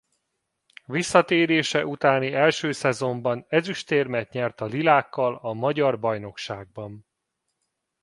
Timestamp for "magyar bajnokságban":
5.53-7.05